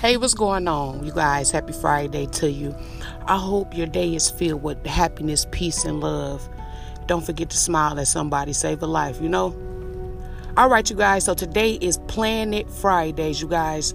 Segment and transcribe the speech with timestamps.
[0.00, 1.50] Hey, what's going on, you guys?
[1.50, 2.72] Happy Friday to you.
[3.26, 6.48] I hope your day is filled with happiness, peace, and love.
[7.06, 9.46] Don't forget to smile at somebody, save a life, you know?
[10.56, 11.24] All right, you guys.
[11.24, 13.92] So today is Planet Fridays, you guys.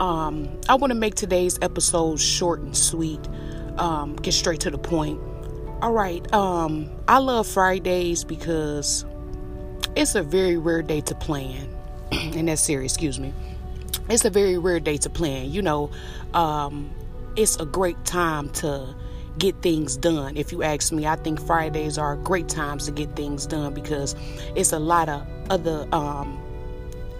[0.00, 3.20] Um, I want to make today's episode short and sweet.
[3.78, 5.20] Um, get straight to the point.
[5.82, 6.34] All right.
[6.34, 9.04] Um, I love Fridays because
[9.94, 11.68] it's a very rare day to plan.
[12.10, 13.32] and that's serious, excuse me
[14.08, 15.50] it's a very rare day to plan.
[15.50, 15.90] You know,
[16.32, 16.90] um,
[17.36, 18.94] it's a great time to
[19.38, 20.36] get things done.
[20.36, 24.14] If you ask me, I think Fridays are great times to get things done because
[24.54, 26.40] it's a lot of other um,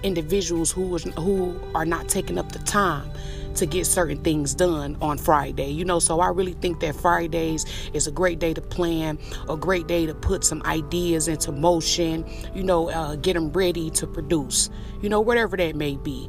[0.03, 3.11] individuals who who are not taking up the time
[3.57, 5.71] to get certain things done on Friday.
[5.71, 9.19] You know, so I really think that Fridays is a great day to plan,
[9.49, 13.91] a great day to put some ideas into motion, you know, uh, get them ready
[13.91, 14.71] to produce,
[15.03, 16.29] you know, whatever that may be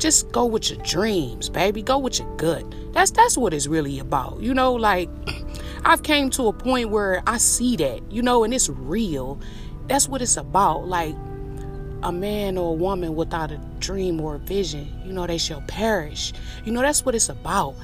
[0.00, 1.82] just go with your dreams, baby.
[1.82, 2.64] Go with your gut.
[2.92, 4.40] That's that's what it's really about.
[4.40, 5.08] You know, like
[5.84, 9.38] I've came to a point where I see that, you know, and it's real.
[9.86, 10.88] That's what it's about.
[10.88, 11.14] Like
[12.02, 15.60] a man or a woman without a dream or a vision, you know, they shall
[15.62, 16.32] perish.
[16.64, 17.74] You know, that's what it's about.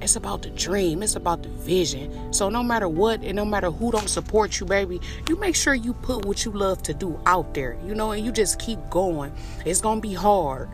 [0.00, 1.02] It's about the dream.
[1.02, 2.32] It's about the vision.
[2.32, 5.74] So no matter what and no matter who don't support you, baby, you make sure
[5.74, 8.78] you put what you love to do out there, you know, and you just keep
[8.90, 9.32] going.
[9.64, 10.68] It's gonna be hard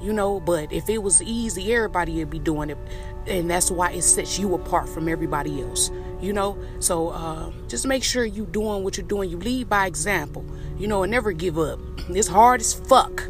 [0.00, 2.78] you know but if it was easy everybody would be doing it.
[3.26, 6.58] And that's why it sets you apart from everybody else you know?
[6.80, 9.30] So uh, just make sure you doing what you're doing.
[9.30, 10.44] You lead by example
[10.78, 11.78] you know and never give up.
[12.10, 13.28] It's hard as fuck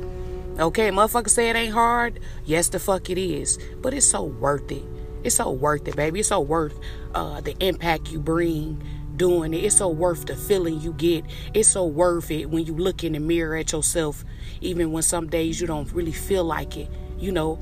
[0.58, 0.90] okay?
[0.90, 2.20] Motherfucker say it ain't hard.
[2.44, 3.58] Yes the fuck it is.
[3.80, 4.84] But it's so worth it.
[5.22, 6.20] It's so worth it baby.
[6.20, 6.78] It's so worth
[7.14, 8.82] uh, the impact you bring
[9.20, 9.58] doing it.
[9.58, 11.26] It's so worth the feeling you get.
[11.52, 14.24] It's so worth it when you look in the mirror at yourself,
[14.62, 16.88] even when some days you don't really feel like it.
[17.18, 17.58] You know,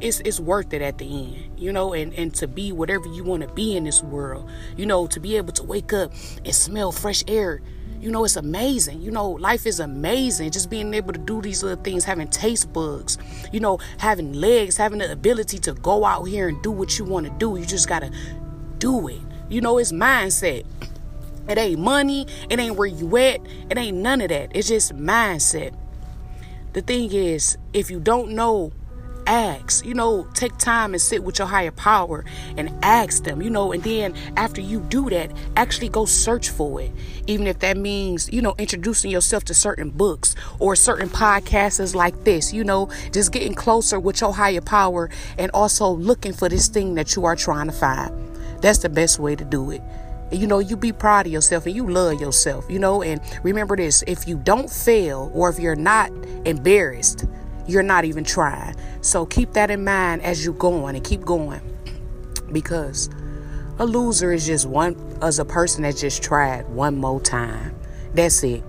[0.00, 1.58] it's it's worth it at the end.
[1.58, 4.48] You know, and and to be whatever you want to be in this world.
[4.76, 6.12] You know, to be able to wake up
[6.44, 7.60] and smell fresh air.
[8.00, 9.02] You know, it's amazing.
[9.02, 10.52] You know, life is amazing.
[10.52, 13.18] Just being able to do these little things, having taste bugs,
[13.52, 17.04] you know, having legs, having the ability to go out here and do what you
[17.04, 17.56] want to do.
[17.56, 18.10] You just got to
[18.78, 19.20] do it.
[19.48, 20.64] You know, it's mindset.
[21.48, 22.26] It ain't money.
[22.48, 23.40] It ain't where you at.
[23.70, 24.50] It ain't none of that.
[24.54, 25.74] It's just mindset.
[26.72, 28.72] The thing is, if you don't know,
[29.26, 29.84] ask.
[29.84, 32.24] You know, take time and sit with your higher power
[32.56, 36.80] and ask them, you know, and then after you do that, actually go search for
[36.80, 36.92] it.
[37.26, 42.24] Even if that means, you know, introducing yourself to certain books or certain podcasts like
[42.24, 46.68] this, you know, just getting closer with your higher power and also looking for this
[46.68, 48.12] thing that you are trying to find.
[48.60, 49.82] That's the best way to do it
[50.32, 53.76] you know, you be proud of yourself and you love yourself, you know, and remember
[53.76, 56.10] this if you don't fail or if you're not
[56.44, 57.26] embarrassed,
[57.66, 58.74] you're not even trying.
[59.00, 61.60] So keep that in mind as you go on and keep going
[62.52, 63.08] because
[63.78, 67.74] a loser is just one as a person that just tried one more time.
[68.14, 68.62] That's it.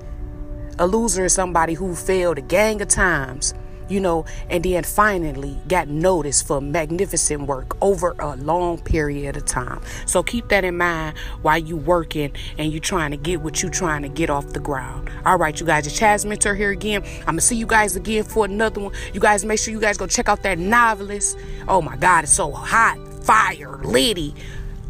[0.79, 3.53] A loser is somebody who failed a gang of times
[3.93, 9.45] you know, and then finally got noticed for magnificent work over a long period of
[9.45, 9.81] time.
[10.07, 13.69] So keep that in mind while you working and you trying to get what you
[13.69, 15.09] trying to get off the ground.
[15.25, 17.03] All right, you guys, it's Chazz Mentor here again.
[17.19, 18.93] I'm gonna see you guys again for another one.
[19.13, 21.37] You guys make sure you guys go check out that novelist.
[21.67, 24.33] Oh my God, it's so hot, fire, litty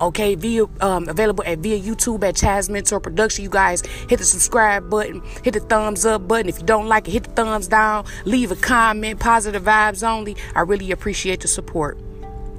[0.01, 3.43] okay via um, available at via youtube at chazz mentor production.
[3.43, 6.49] You guys hit the subscribe button hit the thumbs up button.
[6.49, 8.05] If you don't like it hit the thumbs down.
[8.25, 10.35] Leave a comment positive vibes only.
[10.55, 11.97] I really appreciate the support.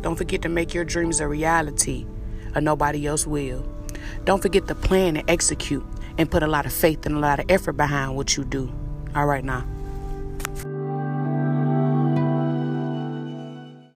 [0.02, 2.06] Don't forget to make your dreams a reality
[2.54, 3.66] or nobody else will.
[4.24, 5.84] Don't forget to plan and execute
[6.18, 8.72] and put a lot of faith and a lot of effort behind what you do.
[9.14, 9.66] All right now